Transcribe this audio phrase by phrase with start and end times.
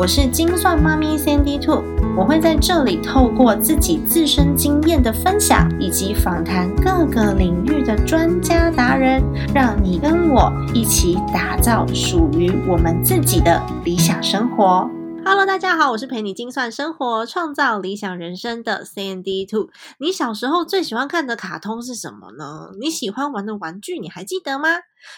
[0.00, 1.84] 我是精算妈咪 Sandy Two，
[2.16, 9.22] 我会在这里透过自己自身经验的分享，以及访谈各个领域的专家达人，
[9.54, 14.88] 让你跟我一起打造属于我们自己的理想生活。
[15.22, 19.68] Hello，大家好，我是陪你精算生活、创造理想人生的 Sandy Two。
[19.98, 22.70] 你小时候最喜欢看的卡通是什么呢？
[22.80, 24.68] 你喜欢玩的玩具你还记得吗？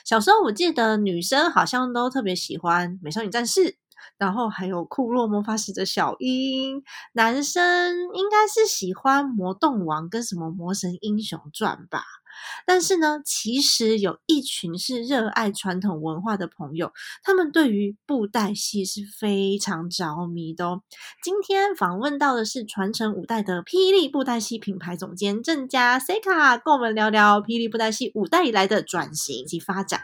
[0.05, 3.77] 小时候我记得女生好像都特别喜欢美少女战士。
[4.23, 12.05] 然后还有库洛魔法使的小樱，男生应该是喜欢魔动王跟什么魔神英雄传吧。
[12.65, 16.93] 但是呢，其实有一群是热爱传统文化的朋友，
[17.25, 20.83] 他们对于布袋戏是非常着迷的哦。
[21.25, 30.03] 今天访问到的是传承五代的霹雳布袋戏品牌总监郑家 C 卡，跟我们聊聊霹雳布袋戏五代以来的转型及发展。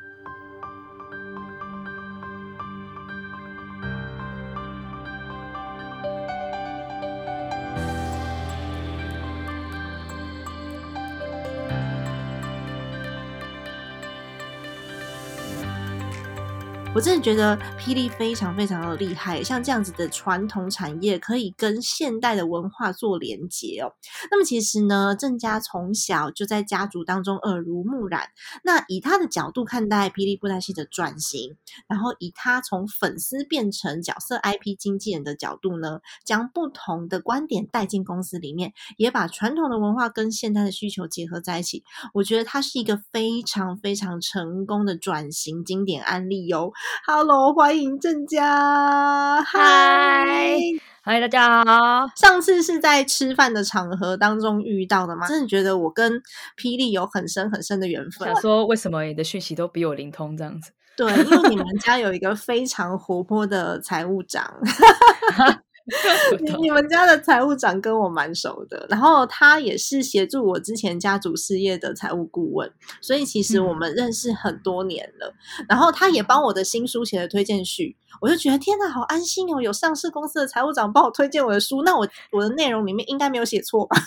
[16.99, 23.95] 我真的觉得霹雳非常非常的厉害，像这样子的传统产业可以跟现代的文化做连接哦。
[24.33, 28.31] 那么其实呢，郑家从小就在家族当中耳濡目染。
[28.65, 31.55] 那以他的角度看待霹雳布袋戏的转型，
[31.87, 41.85] 然后以他从粉丝变成角色 IP 经纪人的角度呢，将不同的观点带进公司里面，也把传统的文化跟现代的需求结合在一起。
[42.13, 46.73] 我觉得他是一个非常非常成功的转型经典案例哟。
[47.07, 49.43] Hello，欢迎郑家。
[49.43, 50.57] 嗨，
[51.03, 52.09] 嗨，大家好。
[52.17, 55.27] 上次是在吃饭的场合当中遇到的吗？
[55.27, 56.13] 真的觉得我跟
[56.57, 58.29] 霹雳有很深很深的缘分。
[58.29, 60.73] 想说为什么你的讯息都比我灵通这样子？
[60.97, 64.55] 对，因为你们家有一个非常活泼的财务长。
[66.41, 75.35] 你你们家的财务长跟我蛮熟的，然后他也是协助我之前家族事业的财务顾问，所以其实我们认识很多年了。
[75.69, 79.61] 然后他也帮我的新书写了推荐序，我就觉得天哪，好安心哦！
[79.61, 83.97] 有上市公司的财务长帮我推荐我的书，那我我的内容里面应该没有写错吧？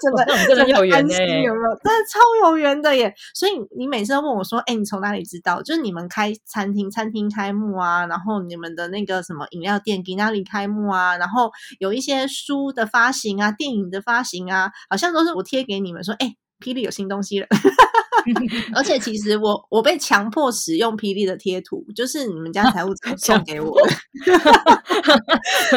[0.00, 1.76] 真的真的有缘呢，有没有？
[1.82, 3.14] 真的超有缘的耶！
[3.34, 5.62] 所以你每次都问我说：“哎，你从哪里知道？
[5.62, 17.46] 就是你们开餐厅，餐厅开幕啊，然后你们的那个什么饮料店给哪里开幕啊，然后有一些书的发行啊，电影的发行啊，好像都是我贴给你们说：哎，霹雳有新东西了。
[18.74, 23.92] 而且其实我我被强迫使用霹雳的贴图，就是你们家财务长送给我的。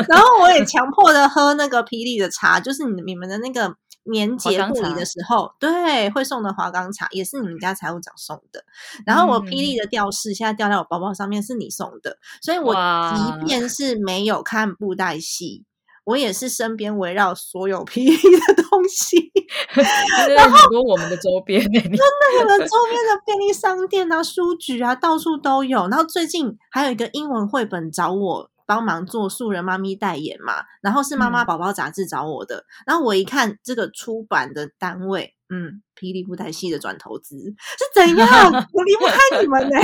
[0.09, 3.75] 然后我也强迫的喝那个霹雳的茶，就是你你们的那个。
[4.09, 8.63] 年节过礼的时候，对，会送的华冈茶也是你们家财务长送的。
[9.05, 12.17] 然后我霹雳的吊饰现在吊在我包包上面，是你送的。
[12.41, 12.73] 所以我
[13.13, 15.65] 即便是没有看布袋戏，
[16.07, 19.31] 我也是身边围绕所有 霹雳的东西。
[20.35, 21.97] 然后很多我们的周边，真的，
[22.39, 25.87] 我们周边的 便利商店啊、书局啊，到处都有。
[25.89, 28.49] 然后最近还有一个英文绘本找我。
[28.69, 35.81] 帮忙做素人妈咪代言嘛，然后是妈妈宝宝杂志找我的，然后我一看这个出版的单位，嗯。
[35.99, 38.27] 霹雳布袋戏的转投资是怎样？
[38.71, 39.79] 我离不开你们呢，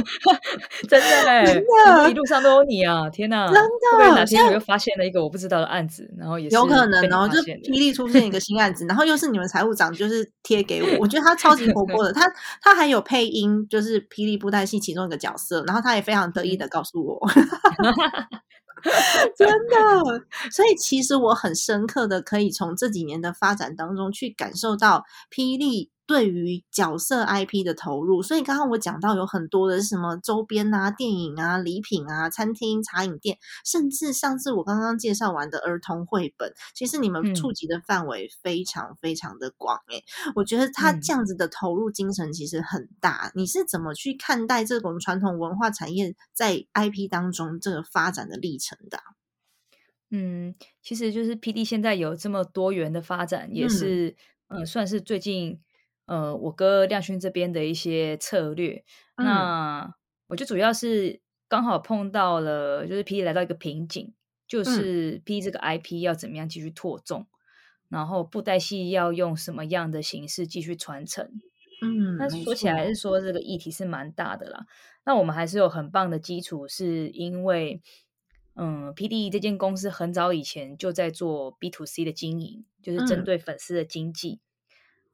[0.88, 3.10] 真的 哎，真的，一路上都有你啊！
[3.10, 4.14] 天哪，真的！
[4.14, 12.22] 哪天我又发现了一个我不知道的案子，然后也有可能哦，就霹雳出现一个新案子，然后又是你们财务长就是贴给我，我觉得他超级活泼的， 他
[12.62, 17.28] 他还有配音，就是霹雳布袋戏其中一个角色，然后他也非常得意的告诉我。
[19.36, 25.90] 真的，所以其实我很深刻的可以从这几年的发展当中去感受到霹雳。
[26.06, 40.04] 对于角色 IP 的投入，所以刚刚我讲到有很多的什么周边啊、电影啊、礼品啊、餐厅、茶饮店，甚至上次我刚刚介绍完的儿童绘本，其实你们触及的范围非常非常的广诶，
[40.36, 43.32] 我觉得他这样子的投入精神其实很大。
[43.34, 49.00] 你是怎么去看待这种传统文化产业在 IP 当中这个发展的历程的？
[50.10, 54.14] 嗯，其实就是 PD 现在有这么多元的发展，也是
[54.48, 55.60] 嗯，算是最近。
[56.06, 58.84] 呃，我哥亮勋这边的一些策略，
[59.16, 59.94] 那
[60.28, 64.14] 我就主要是刚好碰到了，就是 P 来到一个瓶颈，
[64.48, 67.26] 就是 P 这个 IP 要怎么样继续拓种，
[67.88, 71.28] 然后布袋戏要用什么样的形式继续传承，
[71.82, 74.66] 嗯，那说起来是说这个议题是蛮大的啦。
[75.04, 77.80] 那我们还是有很棒的基础，是因为
[78.54, 79.28] 嗯，P.D.
[79.30, 84.40] 这间公司很早以前就在做 B to C 的经营，就是针对粉丝的经济。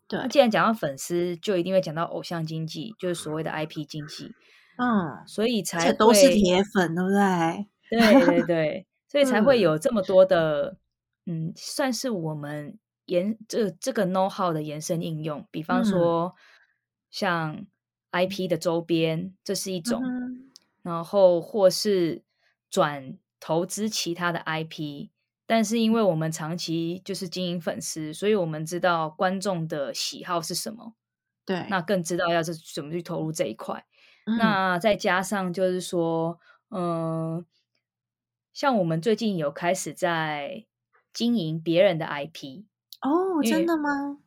[0.08, 4.32] 对，既然讲到粉丝，就一定会讲到偶像经济，就是所谓的 IP 经济。
[4.78, 7.68] 嗯，所以才都是铁粉，对不对？
[7.90, 10.78] 对对对，所以才会有这么多的，
[11.26, 15.46] 嗯，算是我们延这这个 know how 的延伸应用。
[15.50, 16.34] 比方说，
[17.10, 17.66] 像
[18.12, 20.00] IP 的周边，这是一种；
[20.82, 22.24] 然后或是
[22.70, 25.10] 转投资其他的 IP，
[25.52, 30.94] 但是因为我们长期就是经营粉丝，所以我们知道观众的喜好是什么，
[31.44, 33.84] 对，那更知道要是怎么去投入这一块。
[34.38, 36.40] 那再加上就是说，
[36.70, 37.44] 嗯，
[38.54, 40.64] 像我们最近有开始在
[41.12, 42.64] 经营别人的 IP
[43.02, 44.20] 哦，真的吗？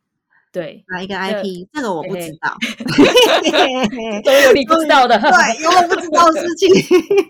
[0.56, 1.68] 对，哪一个 IP？
[1.70, 2.56] 这个我不知道，
[4.24, 6.66] 都有你不知道的，对，有我不知道的事情。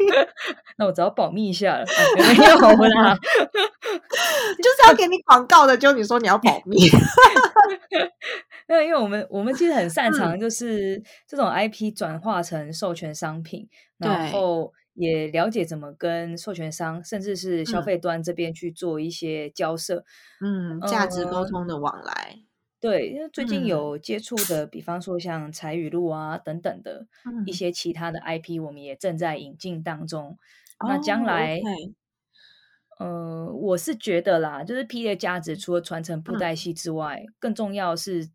[0.79, 1.85] 那我只要保密一下了，
[2.17, 2.55] 没有
[2.87, 6.77] 啦，就是要给你广告的，就你说你要保密。
[8.69, 13.69] 那因为我们我们其实很擅长，就是这种 IP 转化成授权商品，
[13.99, 20.05] 然后也了解怎么跟授权商，甚至是消费端这边去做一些交涉，
[20.41, 22.37] 嗯，价值沟通的往来。
[22.79, 27.07] 对，因为最近有接触的，比方说像财语录啊等等的
[27.47, 30.39] 一些其他的 IP，我们也正在引进当中。
[30.87, 31.59] 那将来，
[32.99, 38.29] 呃，我是觉得啦，就是 P 的价值，除了传承布袋戏之外，更重要是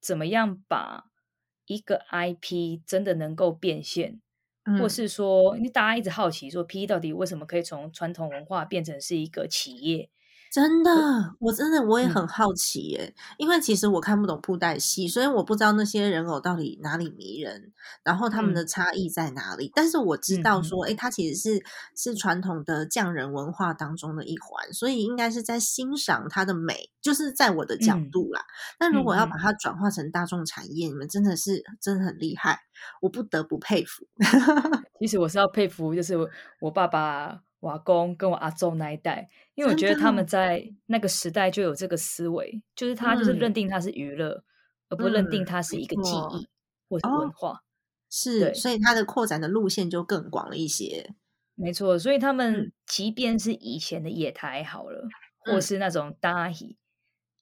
[0.00, 1.04] 怎么样把
[1.66, 4.20] 一个 IP 真的能够变现，
[4.80, 10.10] 或是说，因为大家一直好奇说，P 到底为什么可以从传统文化变成是一个企业？
[10.54, 17.72] 真的，我真的我也很好奇耶，因为其实我看不懂布袋戏，所以我不知道那些人偶到底哪里迷人，
[18.04, 19.72] 然后他们的差异在哪里。
[19.74, 21.64] 但是我知道说，哎，它其实是
[21.96, 28.44] 是传统的匠人文化当中的一环，所以应该是在欣赏它的美，就是在我的角度啦。
[28.78, 32.60] 但如果要把它转化成大众产业，你们真的是真的很厉害，
[33.02, 34.06] 我不得不佩服。
[35.00, 36.16] 其实我是要佩服，就是
[36.60, 37.40] 我爸爸。
[37.64, 44.44] 瓦公跟我阿祖那一代，因为我觉得他们在那个时代就有这个思维，就是他就是认定它是娱乐，
[44.88, 46.48] 而不认定它是一个记忆
[46.88, 47.62] 或者文化。
[48.10, 51.14] 是，所以它的扩展的路线就更广了一些。
[51.54, 55.08] 没错，所以他们即便是以前的野台好了，
[55.40, 56.76] 或是那种大戏，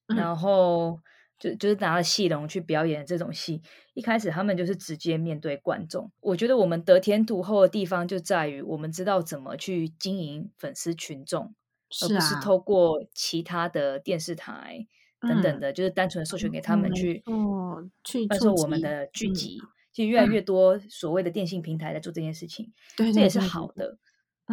[0.06, 1.00] 然后。
[1.42, 3.60] 就就是拿了戏龙去表演这种戏，
[3.94, 6.08] 一开始他们就是直接面对观众。
[6.20, 11.52] 我觉得我们得天独厚的地方就在于，我们知道怎么去经营粉丝群众，
[12.00, 14.86] 而不是透过其他的电视台
[15.20, 19.60] 等等的，就是单纯授权给他们去哦去贩售我们的剧集。
[19.92, 23.98] 其实越来越多所谓的电信平台在做这件事情，这也是好的。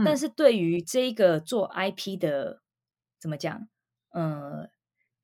[0.04, 2.64] 但是对于这个做 IP 的，
[3.20, 3.68] 怎么讲？
[4.10, 4.68] 呃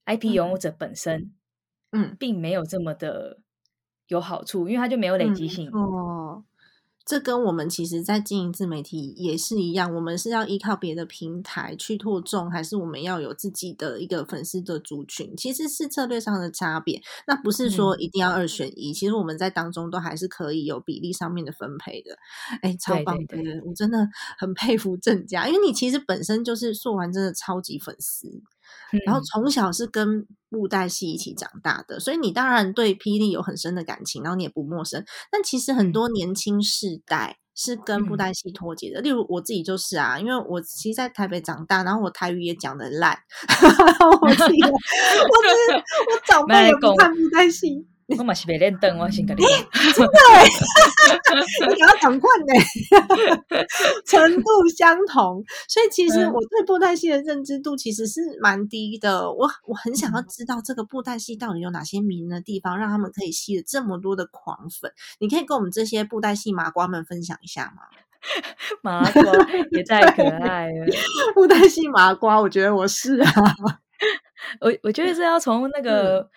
[0.05, 1.33] ，IP 拥有者本身。
[1.95, 3.39] 嗯，并没有这么的
[4.07, 5.69] 有好处，因为它就没有累积性。
[5.71, 6.43] 哦，
[7.05, 15.35] 这跟我们其实，在经营自媒体也是一样，我们是要依靠别的平台去拓众，还是我们要有自己的一个粉丝的族群？
[15.37, 16.99] 其实是策略上的差别。
[17.27, 22.17] 那不是说一定要二选一，其实我们在当中都还是可以有比例上面的分配的。
[22.63, 23.37] 哎，超棒的！
[23.63, 24.09] 我真的
[24.39, 28.41] 很佩服郑家，因为你其实本身就是做完真的超级粉丝。
[29.05, 35.03] 然后从小是跟布袋戏一起长大的，所以你当然对霹雳有很深的感情，然后你也不陌生。
[35.31, 43.17] 但其实很多年轻世代是跟布袋戏脱节的，例如我自己就是啊，因为我其实在台北长大，然后我台语也讲的烂，
[44.21, 45.75] 我自己， 我是
[46.11, 47.87] 我长辈也不看布袋戏。
[48.19, 49.49] 我嘛是没练灯，我先跟你讲，
[49.95, 50.13] 真的，
[51.73, 52.53] 你要赶快呢，
[54.05, 54.43] 程度
[54.77, 59.31] 相同，所以其实我对布袋戏的认知度其实是蛮低的。
[59.31, 64.91] 我我很想要知道这个布袋戏到底有哪些迷人的地方，让他们可以吸了这么多的狂粉。
[65.19, 67.81] 你可以跟我们这些布袋戏麻瓜们分享一下吗？
[68.83, 69.23] 麻瓜
[69.71, 70.85] 也太可爱了，
[71.33, 73.31] 布袋戏麻瓜，我觉得我是啊，
[74.61, 76.29] 我我觉得是要从那个。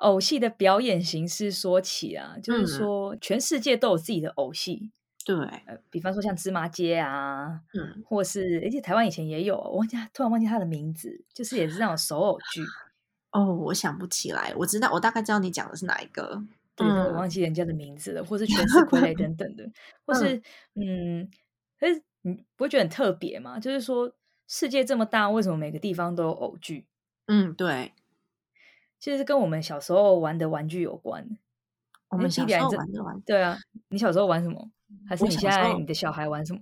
[0.00, 4.90] 偶戏的表演形式说起啊，就是说全世界都有自己的偶戏，
[5.24, 12.62] 对，呃，比方说像芝麻街啊，嗯，或是而且台湾以前也有，我忘记突然忘记他的名字，就是也是那种手偶剧。
[13.32, 16.42] 哦，我想不起来，我知道，我大概知道你讲的是哪一个，
[16.74, 19.64] 对，我忘记人家的名字了，或是全是傀儡等等的，
[20.04, 20.42] 或是
[20.74, 21.30] 嗯，
[21.78, 23.60] 可是你不会觉得很特别吗？
[23.60, 24.12] 就是说
[24.48, 26.86] 世界这么大，为什么每个地方都有偶剧？
[27.26, 27.92] 嗯，对。
[29.00, 31.36] 其实跟我们小时候玩的玩具有关哎
[32.10, 33.56] 我们小时候玩的玩对啊，
[33.88, 34.70] 你小时候玩什么？
[35.08, 36.60] 还是你现在你的小孩玩什么？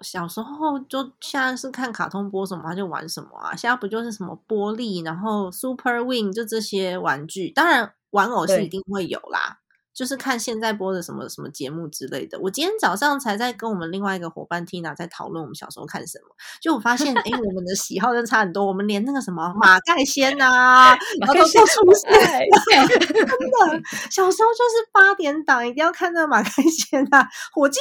[0.00, 9.60] 小时候就现在是看卡通播什么他就玩什么啊，现在不就是什么玻璃，然后 Super Wing 就这些玩具，当然玩偶是一定会有啦。
[9.94, 12.38] 就是看现在播的什么什么节目之类的。
[12.40, 18.66] 我今天早上才在跟我们另外一个伙伴 Tina 在讨论我们小时候看什么，就我发现，哎，我们的喜好真的差很多。
[18.66, 22.10] 我们连那个什么马盖先啊， 然后都都出现，
[22.88, 23.82] 真的。
[24.10, 27.78] 小时候就是八点档一定要看那个马盖先啊，伙计。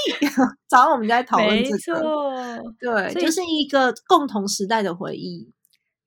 [0.68, 2.34] 早上我们就在讨论没这个，错，
[2.80, 5.52] 对，就是一个共同时代的回忆。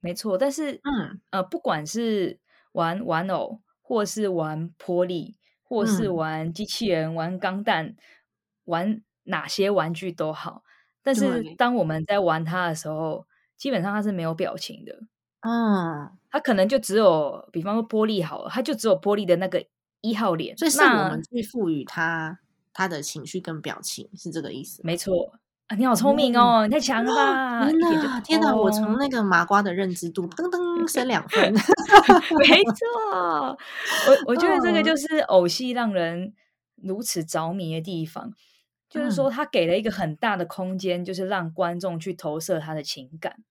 [0.00, 0.36] 没错。
[0.36, 2.38] 但是，嗯呃，不管是
[2.72, 7.96] 玩玩偶，或是玩玻璃，或是嗯玩机器人、玩钢弹、
[8.64, 10.62] 玩哪些玩具都好，
[11.02, 15.04] 但是当我们在玩它的时候，基本上它是没有表情的。
[15.40, 19.64] 啊，它可能就只有，比方说玻璃好了，它就只有玻璃的那个
[20.00, 20.56] 一号脸。
[20.56, 22.38] 所以是我们去赋予它
[22.72, 24.80] 它的情绪跟表情，是这个意思。
[24.84, 25.34] 没错
[25.68, 27.66] 啊，你好聪明哦，你太强了吧！
[27.70, 28.54] 天哪，天哪！
[28.54, 31.54] 我从那个麻瓜的认知度噔噔升两分。
[32.38, 33.56] 没错，
[34.06, 36.34] 我我觉得这个嗯就是偶戏让人
[36.76, 38.30] 如此着迷的地方，
[38.90, 43.42] 就是说嗯他给了一个很大的空间，就是让观众去投射他的情感。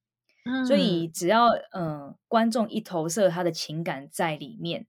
[0.46, 4.86] 嗯所以只要嗯、呃观众一投射他的情感在里面，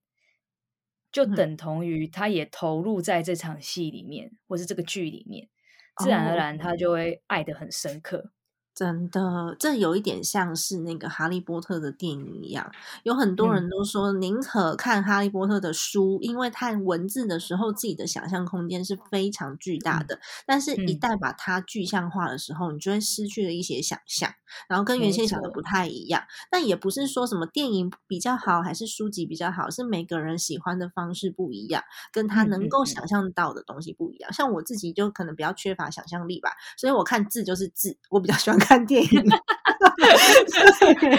[1.11, 5.49] 就嗯等同于他也投入在这场戏里面，或是这个剧里面，
[5.97, 8.31] 自然哦而然他就会爱得很深刻。
[8.75, 12.73] 真的，这有一点像是那个《哈利波特》的电影一样，
[13.05, 13.55] 有很多嗯。
[13.55, 20.99] 人都说宁可看《哈利波特》的书，因为看文字的时候自己的想象空间是非常巨大的，但是一嗯。
[20.99, 24.33] 旦把它具象化的时候，你就会失去了一些想象，
[24.69, 26.25] 然后跟原先想的不太一样。
[26.51, 34.33] 但也不是说什么电影比较好还是书籍比较好，是每个人喜欢的方式不一样，跟他能够嗯想象到的东西不一样。
[34.33, 39.23] 像我自己就可能比较缺乏想象力吧，所以我看字就是字，我比较喜欢看电影。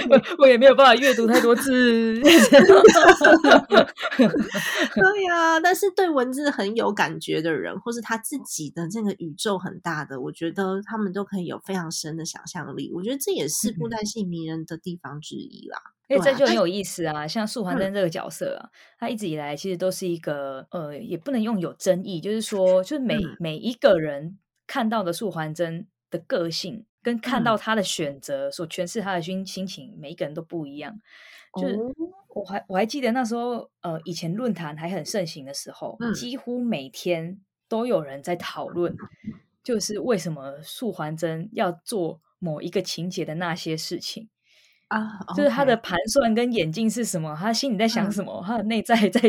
[0.10, 2.20] 我 我也没有办法阅读太多字。
[4.96, 12.92] 对呀、但是对文字很有感觉的人，或是他自己的这个宇宙很大的，我觉得他们都可以有非常深的想象力。
[12.94, 15.80] 我觉得这也是布嗯袋戏迷人的地方之一啦。
[16.08, 24.38] 因为对啊但这就很有意思啊，像素还嗯真这个角色啊，他一直以来其实都是一个呃，也不能用有争议，就是说，就是每、嗯每一个人
[24.68, 31.00] 看到的素还真的个性，跟看嗯到他的选择所诠释他的心心情，每一个人都不一样。
[31.62, 31.94] 就是哦
[32.30, 38.96] 我还我还记得那时候，呃，以前论坛还很盛行的时候，嗯几乎每天都有人在讨论，
[39.64, 44.28] 就是为什么素环真要做某一个情节的那些事情。
[44.88, 48.12] 啊，就是他的盘算跟演进是什么，他心里在想嗯。
[48.12, 49.22] 什么，他的内在在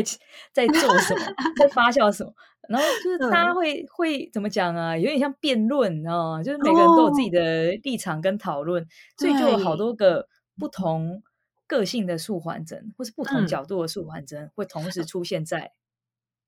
[0.53, 1.21] 在做什么，
[1.57, 2.31] 在发酵什么。
[2.69, 3.55] 然后就是大家嗯。
[3.55, 4.95] 会、会怎么讲啊？
[4.97, 8.85] 有点像辩论啊，就是每个人都有自己的立场跟讨论，
[9.17, 10.27] 所以就有好多个
[10.59, 11.23] 不同
[11.65, 13.47] 个性的素环针，或是不同嗯。
[13.47, 15.71] 角度的素还真，会同时出现在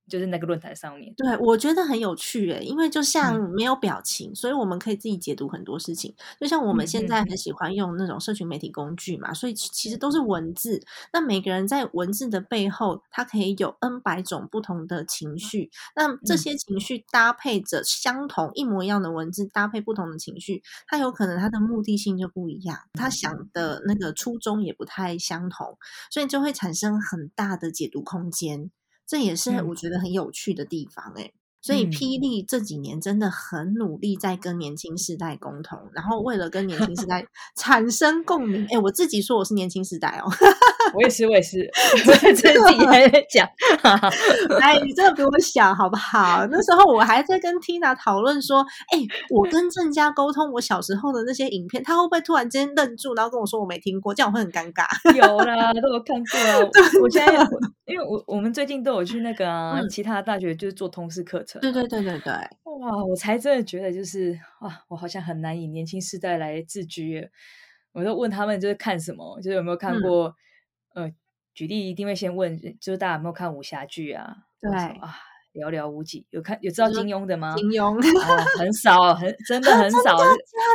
[0.10, 1.13] 就是那个论坛上面。
[1.16, 6.13] 对，我觉得很有趣诶，因为就像嗯没有表情，所以我们可以自己解读很多事情。
[6.39, 10.82] 就像我们现在很喜欢用那种社群媒体工具嘛，所以其其实都是文字。
[11.13, 15.70] 那每个人在文字的背后，他可以有 N 百种不同的情绪。
[15.96, 25.78] 那这嗯些情绪搭配着相同一模一样的文字，搭配不同的情绪，它有可能它的目的性就不一样，他想的那个初衷也不太相同，
[26.10, 28.72] 所以就会产生很大的解读空间。
[29.10, 29.68] 这也是嗯。
[29.70, 31.89] 我觉得很有趣的地方诶、所以嗯。
[31.89, 37.25] 霹雳这几年真的很努力在跟年轻世代沟通，然后为了跟年轻世代
[37.56, 40.30] 产生共鸣，哎，我自己说我是年轻世代哦，
[40.93, 41.60] 我也是，我也是，
[42.08, 43.48] 我也是自己还在讲。
[44.62, 46.46] 哎，你真的比我小好不好？
[46.51, 54.86] 那时候我还在跟 Tina 讨论说，哎，我跟郑家沟通我小时候的那些影片，他会不会突然间愣住，然后跟我说我没听过，这样我会很尴尬。
[55.15, 56.58] 有啦，都有看过啊。
[57.00, 57.48] 我我现在我
[57.86, 61.60] 因为我我们最近都有去那个啊，嗯其他的大学就是做通识课程。
[61.62, 67.29] 对对对对对，哇，我才真的觉得就是哇，我好像很难以年轻世代来自居耶。
[67.91, 70.34] 我就问他们就是看什么，就是有没有看嗯过、
[71.03, 71.13] 呃，
[71.53, 74.38] 举例一定会先问，就是大家有没有看武侠剧啊？
[74.60, 75.15] 对啊，
[75.53, 76.25] 寥寥无几。
[76.29, 77.56] 有看有知道金庸的吗？
[77.56, 80.25] 金庸，哦，很少，很真的很 少，假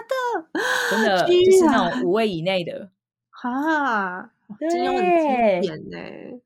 [0.09, 0.61] 的？
[0.90, 2.90] 真的就是那种五位以内的。
[3.31, 6.40] 哈，金庸很经典呢、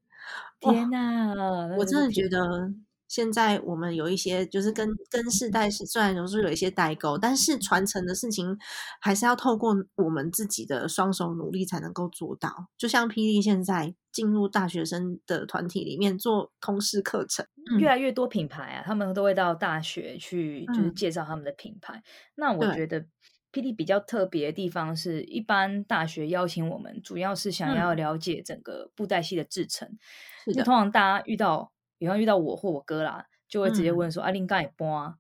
[0.63, 2.73] 哇天哪，那我真的觉得
[3.09, 8.57] 现在我们有一些就是跟跟世代是虽然有时候有一些代沟，但是传承的事情
[9.01, 12.69] 还是要透过我们自己的双手努力才能够做到。
[12.77, 17.45] 就像霹雳现在进入大学生的团体里面做通识课程。
[17.71, 22.03] 嗯越来越多品牌啊，他们都会到大学去，就是嗯介绍他们的品牌。
[22.35, 23.05] 那我觉得
[23.53, 29.87] PD 比较特别的地方是，一般大学邀请我们，主要是想要了解整个布袋戏的制成。
[29.87, 29.99] 嗯
[30.47, 35.15] 是的通常大家遇到，比方遇到我或我哥啦，就会直接嗯问说：“啊，你刚也播啊，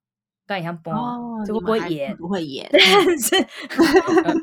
[0.47, 3.37] 刚也像播啊，哦，这会不会演？”不会演，但是，
[4.25, 4.35] 呃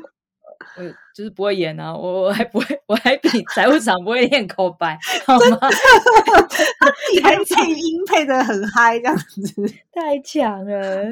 [0.78, 0.82] 我
[1.14, 5.58] 就是不会演啊，我我还不会，我还比财务长不会练口白，好吗？
[7.14, 9.62] 你还配音配的很嗨，这样子。
[9.92, 11.04] 太强了，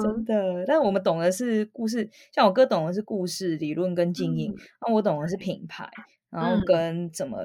[0.00, 0.64] 真的。
[0.66, 4.54] 但我们懂的是故事，像我哥懂的是故事理论跟经营，
[4.86, 5.90] 那、我懂的是品牌，
[6.30, 7.38] 然后嗯跟怎么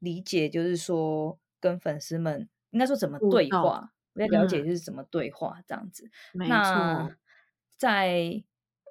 [0.00, 4.64] 理解，就是说跟粉丝们应该说怎么对话，我在了解嗯。
[4.64, 6.08] 就是怎么对话这样子。
[6.32, 7.16] 没那错，
[7.76, 8.42] 在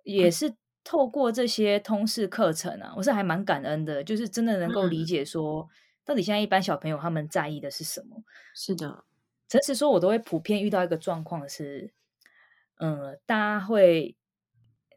[0.03, 5.05] 也是透过这些通识课程啊，我是还蛮感恩的，就是真的能够理嗯。
[5.05, 5.67] 解说，
[6.05, 8.23] 到底现在一般小朋友他们在意的是什么。
[8.55, 9.03] 是的，
[9.49, 11.91] 诚实说，我都会普遍遇到一个状况是，
[12.79, 14.15] 嗯，大家会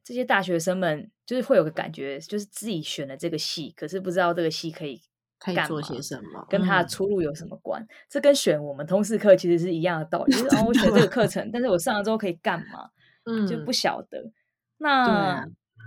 [0.04, 5.00] 这些大学生们就是会有个感觉，就是自己选了这个系，可是不知道这个系可以
[5.42, 6.46] 可以做些什么？
[6.48, 7.84] 跟他的嗯出路有什么关？
[8.08, 12.90] 这跟选我们通识课其实是一样的道理，就是哦，我选这个课程， 但是我上了之后可以干嘛？
[13.24, 14.30] 嗯，就不晓得。
[14.78, 15.44] 那啊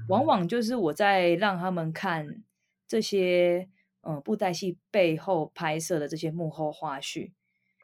[0.10, 2.44] 往往就是我在让他们看
[2.86, 3.70] 这些
[4.02, 7.32] 嗯布袋戏背后拍摄的这些幕后花絮，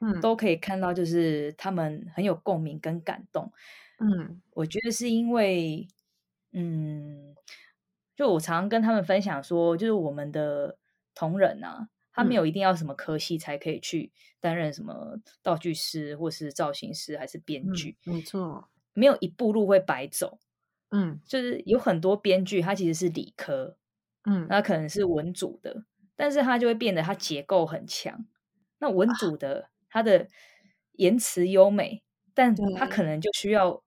[0.01, 3.51] 嗯都可以看到，就是他们很有共鸣跟感动。
[4.00, 5.88] 嗯我觉得是因为，
[6.51, 7.34] 嗯，
[8.16, 10.78] 就我常常跟他们分享说，就是我们的
[11.15, 12.36] 同仁啊，他没嗯。
[12.36, 20.39] 有一定要什么科系才可以去担任什么道具师，或是造型师，还是编嗯剧，没错，没有一步路会白走。
[20.91, 21.22] 嗯。
[21.25, 23.77] 就是有很多编剧，他其实是理科，
[24.25, 24.62] 嗯那。
[24.62, 28.27] 可能是文组的，但是他就会变得他结构很强。
[28.80, 29.13] 那文啊。
[29.13, 30.27] 组的他的
[30.94, 32.03] 言辞优美，
[32.34, 32.88] 但他对。
[32.88, 33.84] 可能就需要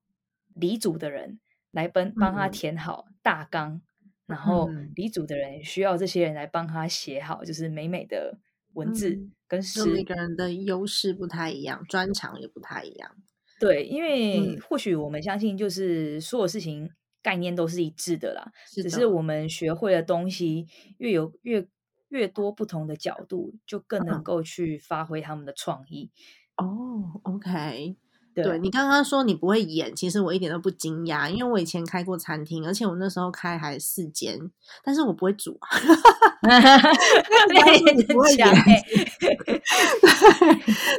[0.54, 1.40] 理组的人
[1.70, 2.50] 来帮帮他嗯。
[2.50, 3.82] 填好大纲，
[4.26, 8.38] 然后嗯理组的人需要这些人来帮他写好，就是美美的
[8.72, 10.02] 文字嗯跟诗每。
[10.04, 13.10] 个人的优势不太一样，专长也不太一样。
[13.60, 16.90] 对，因为嗯或许我们相信，就是所有事情
[17.22, 20.66] 概念都是一致的啦，是的只是我们学会的东西
[20.98, 21.66] 越有越
[22.08, 26.10] 越多不同的角度，就更能嗯够去发挥他们的创意。
[26.56, 27.96] 哦，OK，对
[28.34, 34.50] 对你刚刚说你不会演，其实我一点都不惊讶，因为我以前开过餐厅，而且我那时候开还四间，
[34.82, 35.68] 但是我不会煮啊。
[37.48, 38.84] 你刚刚说你不会演很强欸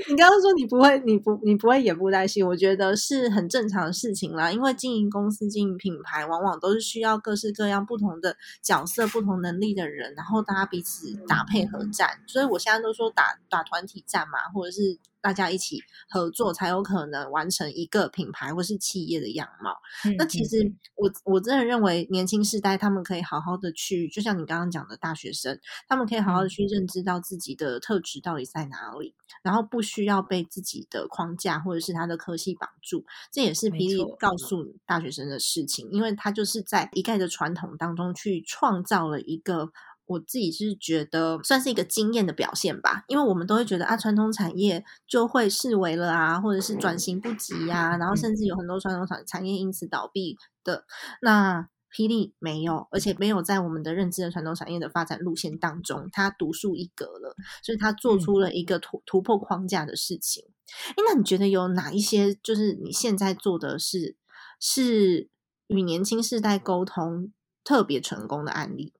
[0.09, 4.51] 你刚刚说你不会，你不你不会演布袋戏，我觉得是很正常的事情啦。
[4.51, 12.09] 因为经营公司、经营品牌，往往都是需要各式各样不同的角色、不同能力的人，然后大家彼此打配合战。
[12.27, 19.75] 所以我现在都说打打团体战嘛，或者是大家一起合作，才有可能完成一个品牌或是企业的样貌。
[20.05, 39.71] 嗯那其嗯实我我真的认为年轻世代他们可以好好的去，就像你刚刚讲的大学生，他们可以好好的嗯去认知到自己的特质到底在哪里，然后不需要被自己的框架或者是他的科系绑住，这也是没比利告诉大学生的事情，因为他就是在一概的传统当中去创造了一个。
[40.05, 50.85] 我自己是觉得算是一个经验的表现吧，因为我们都会觉得啊，传统产业就会视为了啊，或者是转型不及呀、然后甚至有很多传统产产业因此倒闭的。
[51.21, 60.43] 那霹雳没有，而且没有在我们的认知的传统产业的发展路线当中，它独树一格了，所以它做嗯出了一个突突破框架的事情。
[60.89, 64.17] 哎，那你觉得有哪一些就是你现在做的是
[64.59, 65.29] 是
[65.67, 67.31] 与年轻世代沟通
[67.63, 68.93] 特别成功的案例？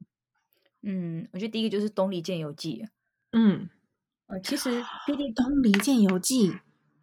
[0.88, 2.90] 嗯，我觉得第一个就是《东离剑游记》啊，
[3.32, 3.68] 嗯，
[4.28, 4.70] 呃，其实
[5.08, 6.52] 霹雳《东离剑游记》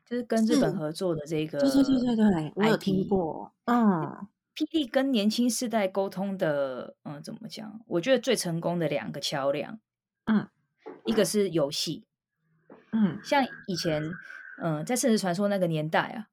[0.07, 3.53] 就是跟日本合作的这个，对对对对对，我有听过。
[3.65, 7.81] 嗯霹雳跟年轻世代沟通的，嗯、怎么讲？
[7.87, 9.81] 我觉得最成功的两个桥梁，
[10.27, 10.47] 嗯，
[11.07, 12.05] 一个是游戏，
[12.93, 14.03] 嗯，像以前，
[14.63, 16.29] 嗯、在《圣实传说》那个年代啊，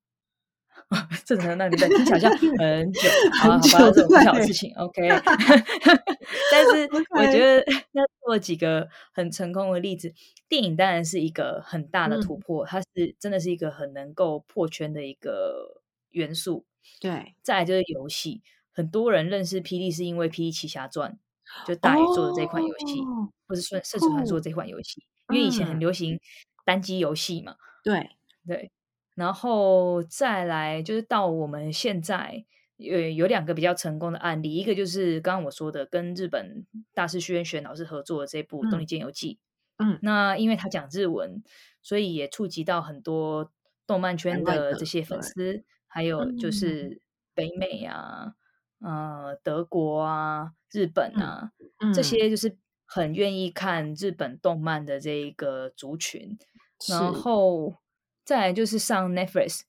[1.26, 3.02] 圣实传说那个年代听起来好像很久，
[3.42, 5.08] 好啊很好吧，这久种不小的事情，OK。
[6.52, 10.14] 但是 我觉得那做了几个很成功的例子，
[10.48, 16.66] 电影当然是一个很大的嗯突破，它是真的是一个很能够破圈的一个元素。
[17.00, 21.20] 对，再来就是游戏，很多人认识霹雳是因为《霹雳奇侠传》，
[21.68, 26.20] 就大宇做的这款游戏，哦或者《圣圣传说》酷这款游戏，因为以前很嗯流行
[26.66, 28.10] 单机游戏嘛，对，
[28.48, 28.72] 对。
[29.20, 32.46] 然后再来就是到我们现在，
[32.78, 39.38] 有有两个比较成功的案例，一个就是刚刚我说的跟日本大师徐元玄老师合作的这部《东嗯离剑游记》，
[39.84, 40.00] 嗯。
[40.02, 41.44] 那因为他讲日文，
[41.82, 43.52] 所以也触及到很多
[43.86, 46.32] 动漫圈的的这些粉对丝，还有。
[46.32, 46.52] 就嗯。
[46.54, 47.02] 是
[47.36, 48.36] 北美啊、
[48.80, 51.94] 呃德国啊、日本啊，嗯。
[51.94, 56.38] 这些就是很愿意看日本动漫的这一个族群。
[56.88, 57.76] 然后
[58.30, 59.62] 再来就是上 Netflix，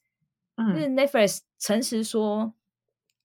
[0.59, 2.53] 因为嗯 Netflix 诚实说，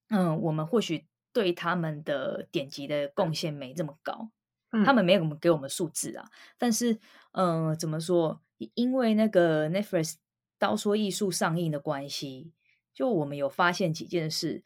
[0.08, 4.30] 嗯，我们或许对他们的点击的贡献没这么高，
[4.70, 6.24] 他嗯们没有给我们数字啊。
[6.56, 6.98] 但是，
[7.32, 8.40] 嗯，怎么说？
[8.72, 10.14] 因为那个 Netflix
[10.58, 12.54] 刀说艺术上映的关系，
[12.94, 14.64] 就我们有发现几件事。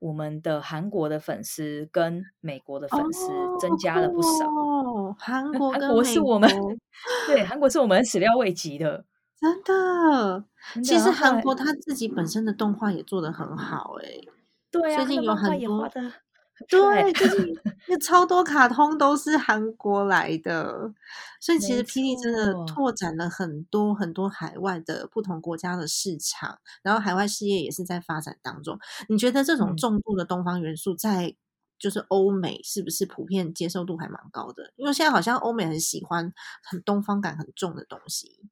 [0.00, 3.26] 我们的韩国的粉丝跟美国的粉丝
[3.58, 4.46] 增加了不少。
[4.50, 6.50] 哦，韩国韩国是我们
[7.26, 9.06] 对 韩国是我们始料未及的。
[9.38, 10.44] 真的。
[10.74, 14.20] 真的其实韩国他自己本身的动画也做得很好、欸，
[14.70, 16.12] 对啊，最近有很多的
[16.68, 17.52] 对，就是
[17.88, 20.92] 有超多卡通都是韩国来的，
[21.40, 28.78] 所以其实没霹雳真的拓展了很多很多海外的不同国家的市场，然后海外事业也是在发展当中。
[29.08, 31.34] 你觉得这种嗯重度的东方元素在
[31.76, 34.72] 就是欧美是不是普遍接受度还蛮高的？
[34.76, 38.48] 因为现在好像欧美很喜欢很东方感很重的东西。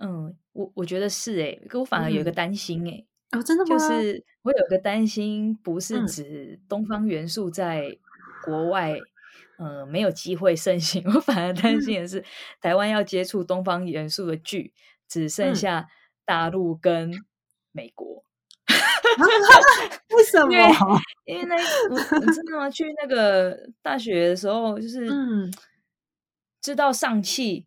[0.00, 3.68] 嗯，我我觉得是诶、可我反而有一个嗯担心诶、哦，真的吗？
[3.68, 7.98] 就是我有个担心，不是嗯指东方元素在
[8.40, 8.98] 国外。
[9.58, 12.24] 呃，没有机会盛行， 我反而担心的是，
[12.62, 14.72] 台湾要接触东方元素的剧，
[15.06, 15.86] 只剩嗯下
[16.24, 17.12] 大陆跟
[17.70, 18.24] 美国。
[20.16, 21.00] 为什因为么？
[21.26, 21.56] 因为那
[21.90, 22.70] 我你知道吗？
[22.70, 25.52] 去那个大学的时候，就是嗯
[26.62, 27.66] 知道上汽，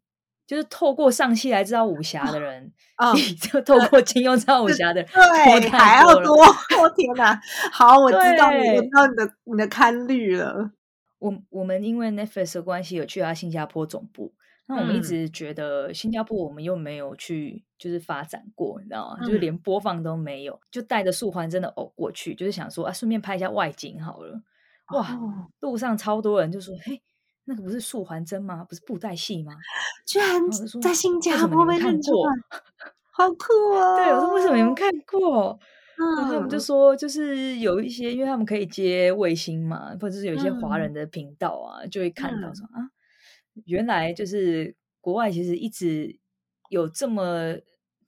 [0.53, 3.11] 就是透过上戏来知道武侠的人， 哦
[3.41, 6.37] 就透过金庸知道武侠的人对，还要多。
[6.37, 7.41] 我天哪！
[7.71, 10.69] 好，我知道你，我对知道你的你的堪虑了。
[11.17, 14.31] 我我们因为 Netflix 的关系有去他新加坡总部，
[14.67, 19.25] 那我们一嗯直觉得新加坡我们又没有去就是发展过，你知道吗？
[19.25, 24.39] 就是嗯连播放都没有，就带着素环真的偶过去，就是想说啊，顺便拍一下外景好了。
[24.93, 27.01] 哇，哦路上超多人就说，嘿。
[27.45, 28.63] 那个不是素环真吗？
[28.63, 29.53] 不是布袋戏吗？
[30.05, 30.41] 居然
[30.81, 32.29] 在新加坡被认出过，
[33.11, 33.97] 好酷哦！
[33.97, 35.59] 对，我说为什么你们看过？
[35.95, 42.89] 然后他们就嗯说，就是有一些，因为他们可以接卫星嘛，或者是有一些华嗯人的频道啊，就会看到嗯说啊，
[43.65, 46.17] 原来就是国外其实一直
[46.69, 47.55] 有这么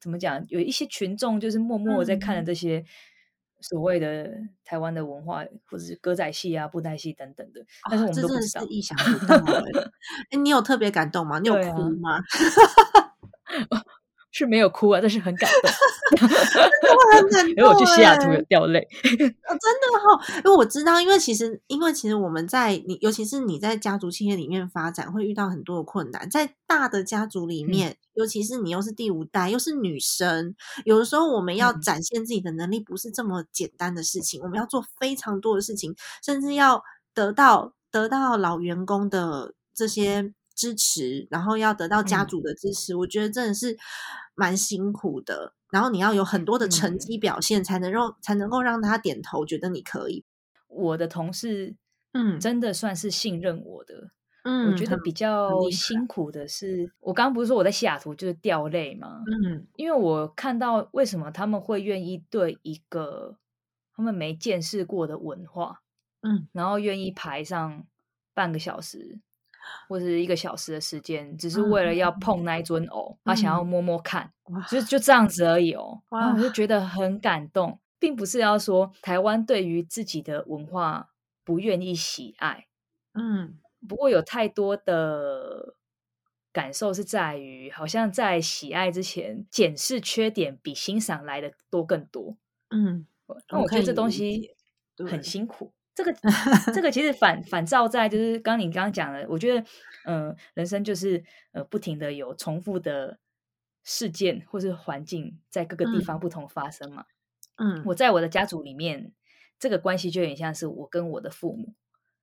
[0.00, 2.84] 怎么讲，有一些群众就是默默在看的嗯这些
[3.68, 4.30] 所谓的
[4.64, 8.60] 台湾的文化，或者是歌仔戏啊、布袋戏等等的，但是我们真都不知道。
[8.60, 9.90] 的是意想不到哎！
[10.30, 11.40] 哎，你有特别感动吗？
[11.40, 12.22] 你有哭吗？
[14.38, 15.70] 是没有哭啊，但是很感动。
[16.12, 18.80] 我很感动 因为我去西雅图哎有掉泪。
[18.80, 26.28] 哦，真的哈、因为我知道，因为其实，因为其实我们在你，尤其是你在家族企业里面发展，会遇到很多的困难。
[26.28, 34.40] 在大的家族里面，尤其是你又是第五代，又是女生，有的时候我们要嗯展现自己的能力，不是这么简单的事情。
[34.42, 36.82] 我们要做非常多的事情，甚至要
[37.14, 42.96] 得到得到老员工的这些支持，然后要得到家嗯族的支持。
[42.96, 43.76] 我觉得真的是
[44.34, 45.52] 蛮辛苦的。
[45.70, 50.24] 然后你要有很多的成嗯绩表现，才能让才能够让他点头，觉得你可以。
[50.68, 51.76] 我的同事，
[52.12, 54.10] 嗯真的算是信任我的。
[54.48, 59.24] 嗯我觉得比较辛苦的是，我刚刚不是说我在西雅图就是掉泪吗？
[59.26, 63.38] 嗯因为我看到为什么他们会愿意对一个
[63.92, 65.82] 他们没见识过的文化，
[66.22, 67.84] 嗯然后愿意排上
[68.34, 69.18] 半个小时
[69.88, 76.02] 或者一个小时的时间，只是为了要碰那一尊偶，他想要嗯摸摸看，哇就就这样子而已哦。
[76.10, 81.10] 然后我就觉得很感动，并不是要说台湾对于自己的文化
[81.44, 82.66] 不愿意喜爱，
[83.14, 85.76] 嗯不过有太多的
[86.52, 92.36] 感受是在于，好像在喜爱之前，检视缺点比欣赏来的多更多。
[92.70, 93.06] 嗯，
[93.50, 94.50] 那我觉得这东西
[95.08, 95.72] 很辛苦。
[95.96, 96.14] 这个
[96.74, 99.60] 这个其实反反照在就是刚你刚刚讲的，我觉得
[100.04, 103.18] 嗯、呃人生就是呃不停的有重复的
[103.82, 107.06] 事件或是环境在各个地方不同发生嘛。
[107.56, 109.12] 嗯，我在我的家族里面，
[109.58, 111.72] 这个关系就有点像是我跟我的父母。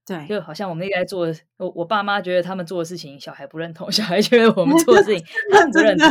[0.05, 6.07] 对，就好像我们一直在做，我我爸妈觉得他们做的事情，小孩不认同；小孩觉得我们做的事情， 他们不认同。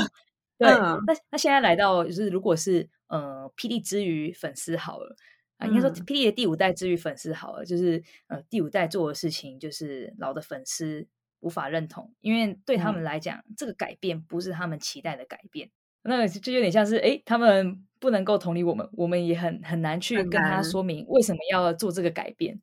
[0.58, 5.14] 对，嗯那那现在来到就是，如果是呃霹雳之于粉丝好了
[5.62, 11.06] 啊，应该说嗯霹雳的第五代治愈粉丝好了，就是呃第五代做的事情，就是老的粉丝
[11.40, 15.70] 无法认同，因为对他们嗯来讲，这个改变不是他们期待的改变。
[16.04, 22.60] 那就有点像是，诶，他们不能够同理我们，我们也很很难去跟他说明为什么要做这个改变。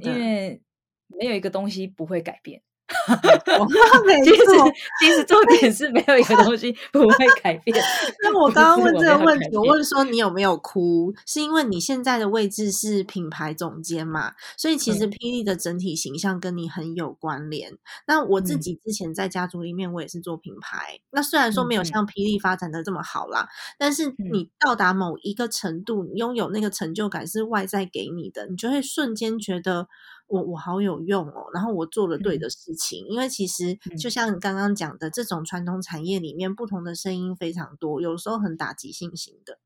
[0.00, 0.60] 因为
[1.06, 2.67] 没有一个东西不会改变，没
[4.24, 4.72] 其实错。
[5.00, 7.76] 其实重点是没有一个东西 不会改变。
[8.22, 14.32] 那我刚刚问这个问题，我问问说你有没有哭，是因为你现在的位置是品牌总监嘛？
[14.56, 17.76] 所以其实嗯霹雳的整体形象跟你很有关联。
[18.06, 20.98] 那我自嗯己之前在家族里面，我也是做品牌。
[21.10, 23.48] 那虽然说没有像霹雳发展的这么好啦，
[23.78, 29.88] 但是嗯你到达某一个程度，你拥有那个成就感是外在给你的，你就会瞬间觉得。
[30.28, 32.40] 我我好有用哦，然后我做了对嗯。
[32.40, 33.96] 的事情，因为其实嗯。
[33.96, 39.58] 就像你刚刚讲的，这种传统产业里面不同的声音非常多，有时候很打击信心的。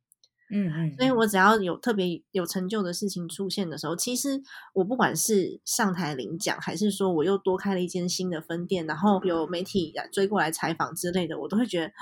[0.54, 4.42] 嗯嗯，所以我只要有特别有成就的事情出现的时候，其实
[4.74, 11.92] 我不管是上台领奖，还是说我又多开了一间新的分店，然后有媒体啊追过来采访之类的，我都会觉得，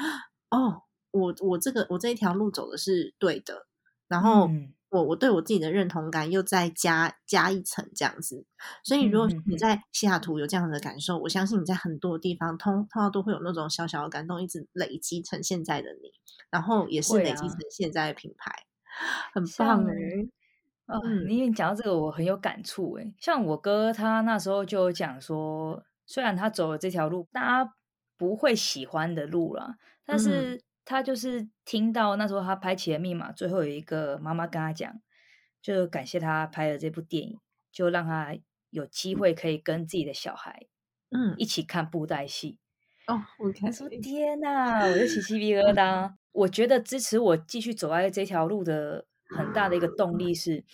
[0.50, 3.66] 哦，我我这个我这一条路走的是对的，
[4.08, 8.44] 然后嗯我我对我自己的认同感又再加加一层这样子。
[8.82, 16.10] 所以如果你在西雅图有这样的感受，我相信你在很多地方通通常都会有那种小小的感动，一直累积成现在的你，
[16.50, 18.52] 然后也是累积成现在的品牌，
[19.32, 19.94] 很棒哎、
[20.86, 23.14] 啊，嗯你你讲到这个，我很有感触诶。
[23.18, 27.72] 像我哥他那时候就有讲说，虽然他走了这条路，大家
[28.18, 35.00] 不会喜欢的路了，但嗯是他就是听到那时候他拍《企业密码》，最后有一个妈妈跟他讲，
[35.62, 37.38] 就感谢他拍了这部电影，
[37.70, 38.36] 就让他
[38.70, 40.66] 有机会可以跟自己的小孩
[41.10, 42.58] 嗯一起看布袋戏。
[43.06, 46.12] 哦，OK，他说：“天哪，我就起鸡皮疙瘩。
[46.32, 49.04] 我觉得支持我继续走在这条路的
[49.36, 50.64] 很大的一个动力是，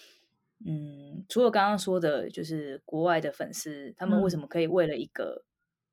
[0.66, 5.44] 嗯，除了刚刚说的，就是国外的粉丝，他们为什么可以为了一个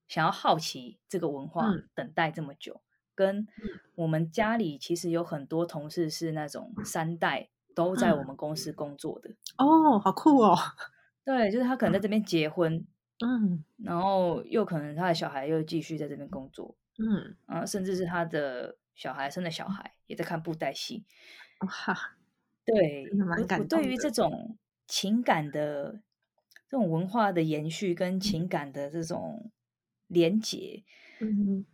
[0.09, 2.81] 想要好奇这个文化嗯等待这么久？
[3.15, 3.47] 跟
[3.95, 10.55] 我们家里其实有很多同事是那种三代都在我们公司工作的，哦，好酷哦，
[11.25, 12.85] 对，就是他可能在这边结婚，
[13.25, 13.63] 嗯。
[13.77, 21.03] 然后又可能他的小孩又继续在这边工作，嗯，啊，甚至是他的小孩生的小孩也在看布袋戏。
[21.59, 22.15] 哇，
[22.65, 26.01] 对蛮我，感动对于这种情感的
[26.69, 29.51] 这种文化的延续跟情感的这种
[30.07, 30.83] 连结，
[31.19, 31.65] 嗯，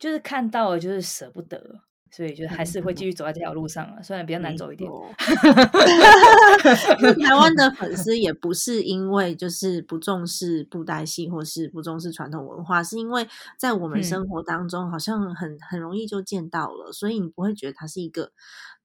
[0.00, 4.90] 就是看到了就是舍不得，所以就还是会嗯继续走在这条路上啊，虽然比较难走一点。
[7.22, 18.32] 台湾的粉丝也不是因为就是不重视布袋戏或是不重视传统文化，是因为在我们嗯生活当中好像很很容易就见到了，所以你不会觉得它是一个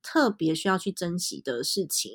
[0.03, 2.11] 特别需要去珍惜的事情。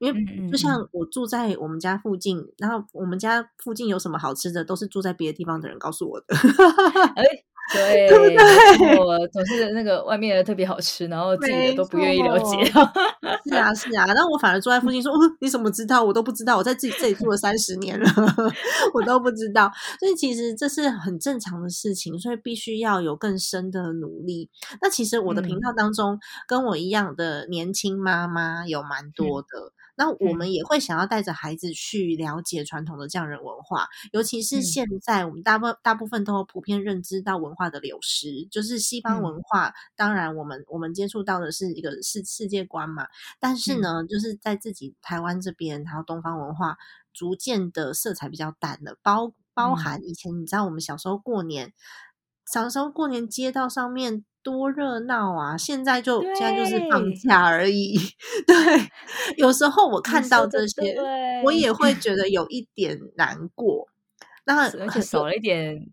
[0.00, 6.34] 因为就像我住在我们家附近，然后我们家附近有什么好吃的，都是住在别的地方的人告诉我的。
[7.14, 7.22] 哎，
[7.72, 8.08] 对，
[8.98, 12.64] 我总是那个外面的特别好吃，然后自己的都不愿意了解。
[13.48, 16.02] 是啊，是啊，那我反而坐在附近说，哦，你怎么知道？
[16.02, 18.06] 我都不知道，我在自己这里住了三十年了，
[18.94, 19.70] 我都不知道。
[19.98, 24.50] 所以其实这是很正常的事情，所以必须要有更深的努力。
[24.80, 29.73] 那其实我的频嗯道当中，跟我一样的年轻妈妈有蛮多的。
[29.96, 34.62] 那我们也会想要带着孩子去了解传统的匠人文化，尤其是嗯。
[34.62, 39.22] 现在我们大部大部分都有普遍认知到文化的流失，就是西方嗯。
[39.22, 39.72] 文化。
[39.96, 43.06] 当然，我们我们接触到的是一个世世界观嘛，
[43.38, 46.76] 但是呢，就是在自己台湾这边，还有东方文化
[47.12, 49.76] 逐渐的色彩比较淡了，包包嗯。
[49.76, 51.72] 含以前你知道我们小时候过年，
[52.46, 54.24] 小时候过年街道上面。
[54.44, 55.56] 多热闹啊！
[55.56, 57.96] 现在就现在就是放假而已。
[58.46, 58.54] 对，
[59.38, 60.94] 有时候我看到这些，
[61.42, 63.88] 我也会觉得 有一点难过。
[64.44, 65.86] 那而且少了一点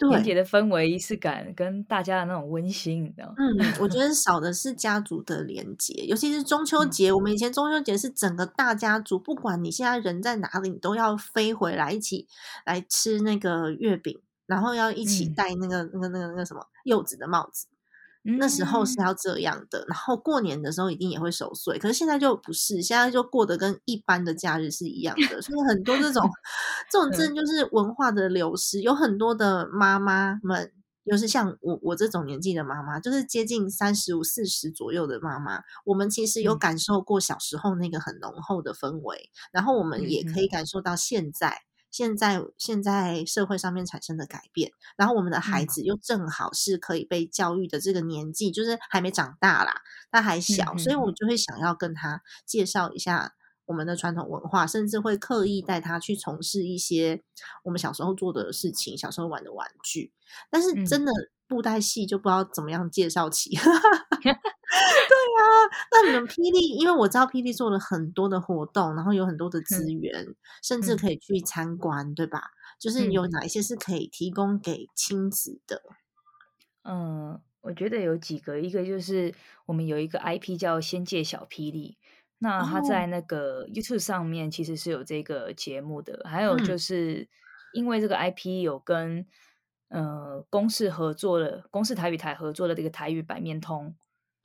[0.00, 3.34] 对年节的氛围、仪式感，跟大家的那种温馨，你知道吗？
[3.38, 7.12] 嗯，我觉得 少的是家族的连接，尤其是中秋嗯节。
[7.12, 12.26] 我们以前中秋节是整个大家族，不管你现在人在哪里，你都要飞回来一起
[12.64, 17.66] 来吃那个月饼，然后要一起嗯戴那个、那个、那个、那个什么柚子的帽子。
[18.38, 26.28] 那时候是嗯要这样的，然后过年的时候一定也会守岁，可是现在就不是，现在就过得跟一般的假日是一样的，所以很多这种
[26.90, 30.72] 这种真的 就是文化的流失，有很多的妈妈们，
[31.08, 41.60] 就是像我我这种年纪的妈妈，就是接近三十五、四十左右的妈妈，我们其实有嗯感受过小时候那个很浓厚的氛围，然后我们也可以感受到现在。
[41.96, 49.80] 现在现在社会上面产生的改变，然后我们的孩嗯子又正好是可以被教育的这个年纪，就是还没长大啦，
[50.10, 53.32] 他还小，嗯所以我嗯就会想要跟他介绍一下
[53.64, 57.22] 我们的传统文化，甚至会刻意带他去从事一些
[57.64, 60.12] 我们小时候做的事情，小时候玩的玩具。
[60.50, 61.10] 但是嗯真的
[61.48, 63.56] 布袋戏就不知道怎么样介绍起。
[65.08, 65.44] 对啊，
[65.92, 72.50] 那你们霹雳，因为我知道霹雳做了很多的活动，然后有很多的资源，甚至嗯可以去参观，对吧？
[72.78, 75.82] 就是有哪一些是可以提供给亲子的？
[76.84, 79.34] 嗯，我觉得有几个，一个就是
[79.66, 81.96] 我们有一个 IP 叫《仙界小霹雳》，
[82.38, 86.22] 那它在那个 YouTube 上面其实是有这个节目的。
[86.24, 87.28] 还有就是
[87.72, 89.26] 因为这个 IP 有跟
[89.88, 93.96] 呃公视合作了，公视台语台合作的这个台语百面通，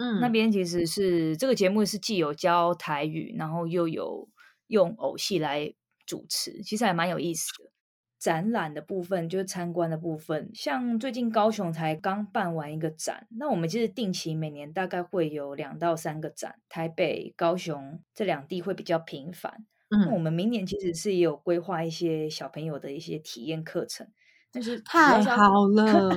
[0.02, 4.28] 嗯，那边其实是这个节目是既有教台语，然后又有
[4.66, 5.76] 用偶戏来
[6.08, 7.70] 主持，其实还蛮有意思的。
[8.18, 19.66] 展览的部分就是参观的部分，像最近高雄才刚办完一个展，那我们其实定期每年大概会有两到三个展，台北、高雄这两地会比较频繁。
[19.90, 24.08] 那我们明年其实是也有规划一些小朋友的一些体验课程。
[24.54, 26.12] 但是太好 了，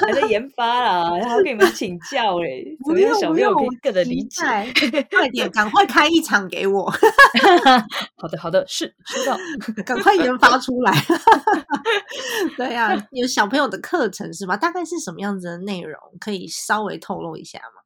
[0.00, 4.42] 还在研发啦，然后跟你们请教嘞， 怎么样小朋友可以理解？
[5.10, 6.90] 快点，赶快开一场给我。
[8.16, 9.38] 好的，好的，是收到，
[9.84, 10.92] 赶快研发出来。
[12.56, 14.56] 对呀，有小朋友的课程是吧？
[14.56, 15.96] 大概是什么样子的内容？
[16.18, 17.82] 可以稍微透露一下吗？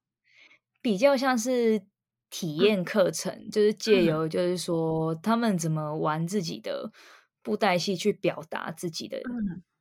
[0.81, 1.83] 比较像是
[2.31, 6.91] 体验课程，就是借由就是说他们怎么玩自己的。
[7.47, 9.21] 布袋戏去表达自己的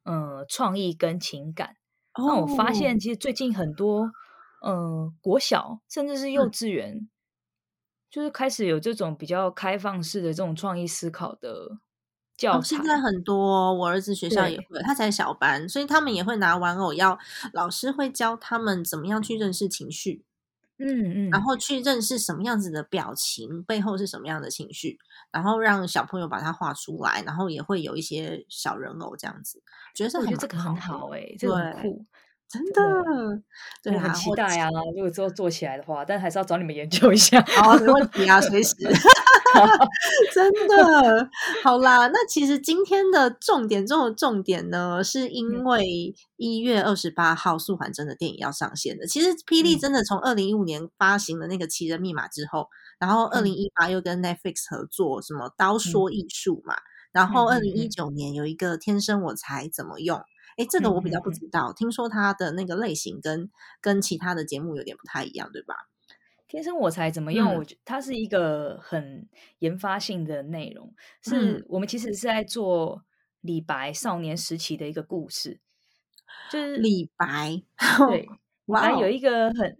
[0.03, 1.77] 呃创意跟情感。
[2.15, 4.11] 那我发现，其实最近很多
[4.61, 7.09] 呃国小甚至是幼稚园，
[8.11, 11.79] 就是开始有这种比较开放式的这种创意思考的
[12.37, 12.77] 教材。
[12.77, 17.17] 现在很多我儿子学校也会，他才小班，所以他们也会拿玩偶，要
[17.51, 20.23] 老师会教他们怎么样去认识情绪。
[20.77, 24.97] 嗯嗯，然后去认识什么样子的表情背后是什么样的情绪，
[25.31, 29.61] 然后让小朋友把它画出来，然后也会有一些小人偶这样子，
[29.95, 32.05] 觉得我觉得这个很好哎，这个很酷，
[32.47, 33.41] 真的，
[33.81, 34.69] 对，很期待啊！
[34.95, 37.41] 如果之后做起来的话，但还是要找你们研究一下。
[37.41, 38.75] 好，没问题啊，随时。
[40.33, 41.29] 真的。
[41.63, 49.05] 好啦，那其实今天的重点中的重点呢，是因为一月二十八号素环真的电影要上线的。
[49.07, 52.67] 其实霹雳真的从二零一五年发行了那个《奇人密码》之后，
[52.99, 56.75] 然后二零一八又跟 Netflix 合作什么刀说艺术嘛，
[57.11, 60.17] 然后二零一九年有一个天生我才怎么用，
[60.57, 63.49] 哎，这个我比较不知道，听说它的那个类型跟
[63.81, 65.75] 跟其他的节目有点不太一样，对吧？
[66.55, 67.53] 天生我才怎么用？
[67.55, 69.27] 我觉它是一个很
[69.59, 70.89] 研发性的内容，
[71.21, 73.03] 是我们其实是在做
[73.41, 75.59] 李白少年时期的一个故事，
[76.49, 77.61] 就是李白。
[78.07, 78.21] 对，
[78.67, 79.77] 李白有一个很，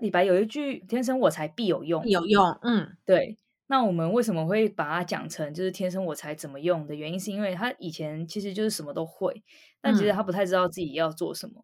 [0.00, 2.44] 李白有一句“天生我材必有用”，有用。
[2.62, 3.38] 嗯，对。
[3.68, 9.44] 那我们为什么会把它讲成就是“天生我才怎么用”的原因，是因为他以前其实就是什么都会，
[9.80, 11.62] 但其实他不太知道自己要做什么，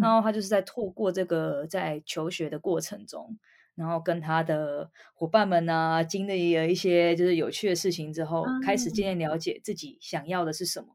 [0.00, 3.38] 然后他就是在透过这个在求学的过程中。
[3.78, 10.88] 然后跟他的伙伴们呢，经历了一些就是有趣的事情之后，开始渐渐了解自己想要的是什么，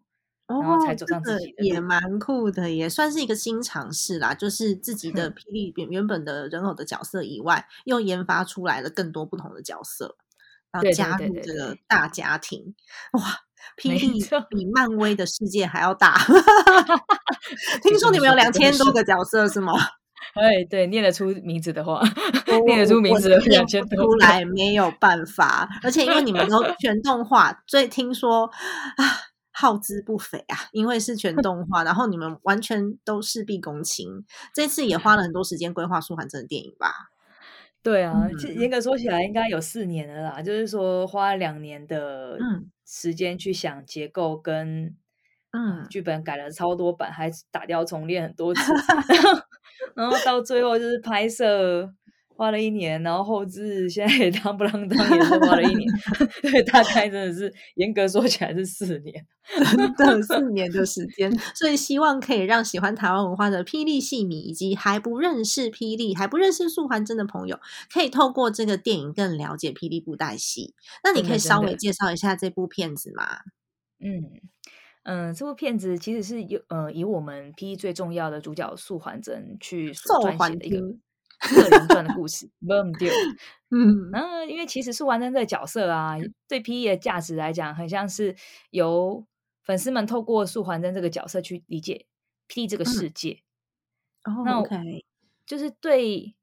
[0.48, 1.64] 然后才走上自己的。
[1.64, 4.34] 也蛮酷的，也算是一个新尝试啦。
[4.34, 10.18] 就是自己的 霹雳原原本的人偶的角色以外，又研发出来了更多不同的角色，
[10.70, 12.76] 然后加入这个大家庭。
[13.14, 13.22] 哇，
[13.78, 16.18] 霹雳比漫威的世界还要大！
[17.82, 19.74] 听说你们有两千多个角色是吗？
[20.34, 22.02] 哎，对，念得出名字的话，
[22.66, 29.06] 念得出名字的两千多出来没有办法，而且因为你们都 全动画，所以听说啊，
[29.52, 34.08] 耗资不菲啊，因为是全动画，然后你们完全都事必躬亲，
[34.54, 36.92] 这次也花了很多时间规划舒缓真的电影吧？
[37.84, 42.40] 对啊，其实严格说起来，应该有四年了啦，就是说花了两年的
[42.86, 44.96] 时间去想结构跟。
[45.56, 48.74] 嗯，剧本改了超多版，还打掉重练很多次，
[49.08, 49.40] 然后
[50.26, 51.94] 到最后就是拍摄
[52.36, 55.88] 花了一年，然后后置现在也当不啷当也是花了一年，
[56.42, 59.26] 对，大概真的是严格说起来是四年，
[59.96, 61.32] 真的四年的时间。
[61.54, 67.60] 所以希望可以让喜欢台湾文化的霹雳戏迷，以及还不认识霹雳、还不认识素环真的朋友，
[67.94, 70.74] 可以透过这个电影更了解霹雳布袋戏。
[71.04, 73.26] 那你可以稍微介绍一下这部片子吗？
[74.00, 74.42] 嗯。
[75.04, 82.50] 嗯，这部片子其实是有呃，以我们 P 最重要的主角素还真去撰写的一个个人传的故事。
[83.70, 86.16] 嗯，然后因为其实素还真这个角色啊，
[86.48, 86.88] 对 P.E.
[86.88, 88.36] 的价值来讲，很像是
[88.70, 89.26] 由
[89.62, 92.06] 粉丝们透过素还真这个角色去理解
[92.48, 93.40] P 这个世界。
[94.46, 95.06] 那 OK，
[95.46, 96.36] 就是对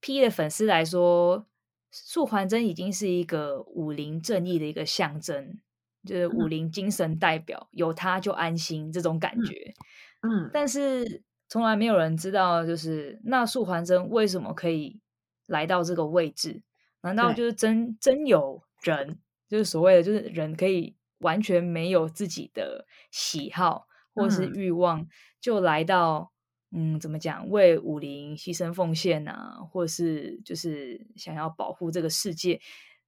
[0.00, 1.46] P 的粉丝来说，
[1.90, 5.58] 素还真已经是一个武林正义的一个象征。
[6.04, 9.74] 就是武林精神代表，有他就安心这种感觉。
[10.22, 15.00] 嗯，但是从来没有人知道，就是那素还真为什么可以
[15.46, 16.62] 来到这个位置？
[17.02, 25.06] 难道就是真真有人，就是所谓的就是人可以完全没有自己的喜好或是欲望，
[25.40, 26.32] 就来到
[26.70, 32.60] 嗯，怎么讲，为武林牺牲奉献啊，或是就是想要保护这个世界。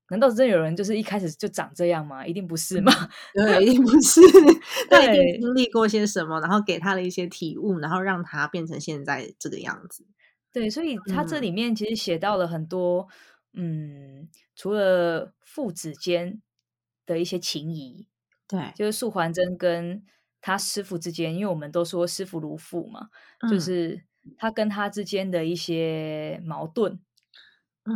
[0.08, 2.24] 难道真有人就是一开始就长这样吗？
[2.26, 2.92] 一定不是吗？
[3.34, 4.20] 对，一定不是。
[4.88, 10.06] 他一定经历过些什么，然后给他的一些体悟，然后让他变成现在这个样子。
[10.52, 13.08] 对，所以他这里面其实写到了很多，
[13.52, 16.40] 嗯，除了父子间
[17.04, 18.06] 的一些情谊，
[18.46, 20.02] 对，就是素还真跟
[20.40, 23.08] 他师傅之间，因为我们都说师傅如父嘛，
[23.50, 24.04] 就是
[24.38, 27.00] 他跟他之间的一些矛盾。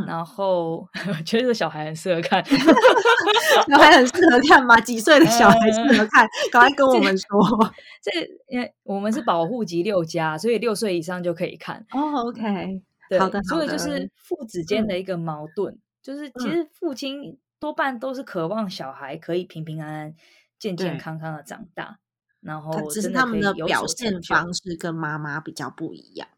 [0.06, 0.88] 然后
[1.26, 2.44] 觉得这个小孩很适合看，
[3.68, 4.80] 小孩很适合看吗？
[4.80, 6.28] 几岁的小孩适合看？
[6.52, 7.26] 赶快跟我们说。
[8.02, 8.10] 这
[8.48, 11.84] 因为我们是保护级六加，所以六岁以上就可以看。
[11.92, 12.82] 哦，OK，
[13.18, 20.14] 好的，所以就是父子间的一个矛盾，就是其实父亲多半都是渴望小孩可以平平安安、
[20.58, 21.98] 健健康康的长大，
[22.40, 26.28] 然后只是他们的表现方式跟妈妈比较不一样。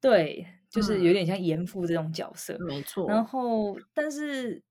[0.00, 0.46] 对。
[0.72, 3.06] 就是有点像严父这种角色，没错。
[3.08, 4.62] 然后，但是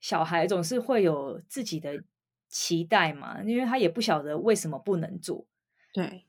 [0.00, 2.02] 小孩总是会有自己的
[2.48, 5.46] 期待嘛，因为他也不晓得为什么不能做。
[5.92, 6.24] 对。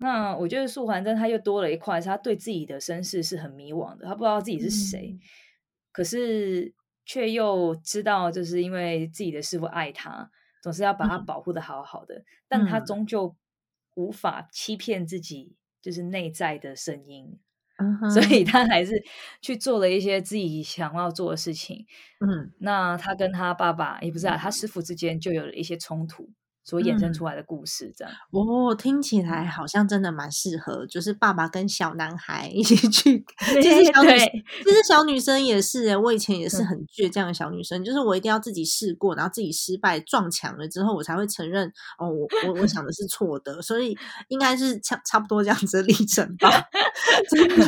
[0.00, 5.18] 那我觉得素环真他又多了一块，是他对自己的身世是很迷惘的，他不知道自己是谁，
[5.90, 6.72] 可是
[7.04, 10.30] 却又知道，就是因为自己的师傅爱他，
[10.62, 13.34] 总是要把他保护的好好的，但他终究
[13.96, 17.40] 无法欺骗自己，就是内在的声音。
[18.12, 19.02] 所以他还是
[19.40, 21.86] 去做了一些自己想要做的事情。
[22.20, 26.28] 嗯，那他跟他爸爸也不是啊，他师傅之间就有了一些冲突。
[26.68, 33.24] 所衍生出来的故事，这样哦，听起来好像真的蛮适合，就是爸爸跟小男孩一起去。
[33.38, 34.18] 其实小女，
[34.62, 43.96] 其实小女生也是，我以前也是很倔强的小女生，就是我一定要自己试过，然后自己失败撞墙了之后，我才会承认哦，我我我想的是错的，所以
[44.28, 46.50] 应该是差差不多这样子的历程吧，
[47.30, 47.64] 真的。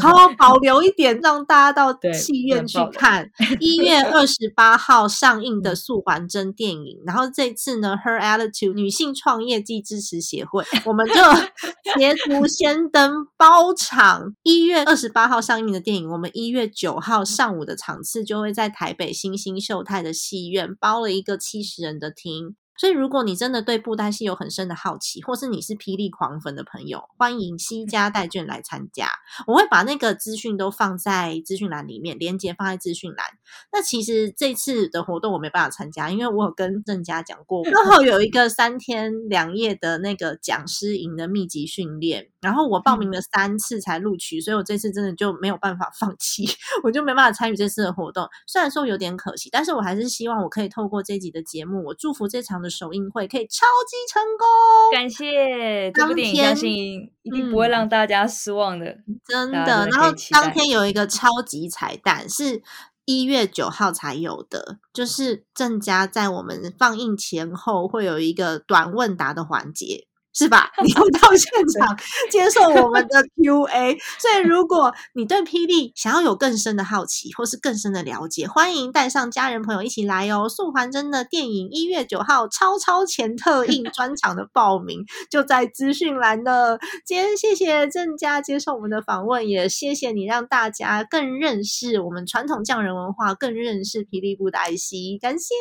[0.00, 3.30] 好 好，保留一点，让大家到戏院去看
[3.60, 7.02] 一月二十八号上映的素还真电影。
[7.04, 11.14] 然后这次呢，Her Attitude 女性创业暨支持协会，我们就
[11.98, 14.34] 捷足先登包场。
[14.42, 22.56] 一月二十八号上映的电影，我们一月九号上午的场次就会在台北新兴秀泰的戏院包了一个七十人的厅。
[22.78, 29.10] 所以，如果你真的对布袋戏有很深的好奇，或是你是霹雳狂粉的朋友，欢迎西家带卷来参加。
[29.48, 33.26] 我会把那个资讯都放在资讯栏里面，连接放在资讯栏。
[33.72, 46.46] 那其实这次的活动我没办法参加，因为我有跟郑家讲过，刚好有一个三天两夜的那个讲师营的密集训练，然后我报名了三次才录取，所以我这次真的就没有办法放弃，
[46.84, 48.28] 我就没办法参与这次的活动。
[48.46, 52.67] 虽然说有点可惜，但是我还是希望我可以透过这集的节目，我祝福这场的。
[52.68, 54.46] 首映会可以超级成功，
[54.92, 58.96] 感谢这部电影，相信一定不会让大家失望的，
[59.26, 59.86] 真的。
[59.86, 62.62] 然后当天有一个超级彩蛋，是
[63.04, 70.07] 一月九号才有的，就是郑家在我们放映前后会有一个短问答的环节。
[70.38, 70.70] 是吧？
[70.84, 71.98] 你要到现场
[72.30, 80.48] 接受我们的 Q&A，所以如果你对霹雳想要有更深的好奇，或是更深的了解，欢迎带上家人朋友一起来哦！
[80.48, 86.78] 素环真的电影一月九号超超前特映 专场的报名就在资讯栏的。
[87.04, 95.18] 今天谢谢郑家接受我们的访问，也谢谢你让大家更认识我们传统匠人文化，更认识霹雳布袋戏。
[95.20, 95.54] 感谢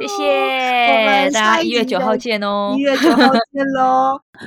[0.00, 0.24] 你，谢谢，
[0.88, 2.74] 我们大家一月九号见哦！
[2.76, 3.91] 一月九号见喽！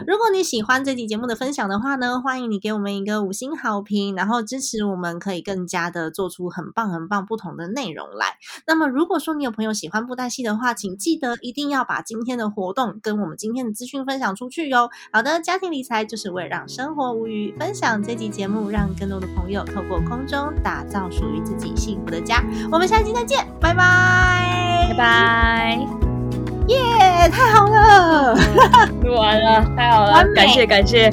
[0.08, 8.38] 如果你喜欢这期节目的分享的话呢，欢迎你给我们一个五星好评，然后支持我们，可以更加的做出很棒很棒不同的内容来。
[8.68, 14.90] 那么，如果说你有朋友喜欢布袋戏的话，请记得一定要把今天的活动跟我们今天的资讯分享出去哟。
[15.12, 22.44] 好的，家庭理财就是为了让生活无虞，分享这期节目，让更多的朋友透过空中打造属于自己幸福的家。
[22.72, 26.15] 我们下期再见，拜拜，拜拜。
[26.68, 28.36] 耶，太好了，
[29.04, 31.12] 录完了，太好了，感谢感谢。